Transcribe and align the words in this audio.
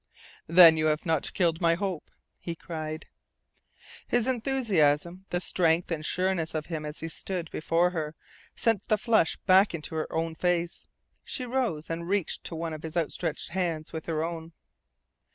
"Then 0.47 0.77
you 0.77 0.87
have 0.87 1.05
not 1.05 1.31
killed 1.35 1.61
my 1.61 1.75
hope!" 1.75 2.09
he 2.39 2.55
cried. 2.55 3.05
His 4.07 4.25
enthusiasm, 4.25 5.27
the 5.29 5.39
strength 5.39 5.91
and 5.91 6.03
sureness 6.03 6.55
of 6.55 6.65
him 6.65 6.87
as 6.87 7.01
he 7.01 7.07
stood 7.07 7.51
before 7.51 7.91
her, 7.91 8.15
sent 8.55 8.87
the 8.87 8.97
flush 8.97 9.37
back 9.45 9.75
into 9.75 9.93
her 9.93 10.11
own 10.11 10.33
face. 10.33 10.87
She 11.23 11.45
rose, 11.45 11.87
and 11.87 12.07
reached 12.09 12.43
to 12.45 12.55
one 12.55 12.73
of 12.73 12.81
his 12.81 12.97
outstretched 12.97 13.49
hands 13.49 13.93
with 13.93 14.07
her 14.07 14.23
own. 14.23 14.53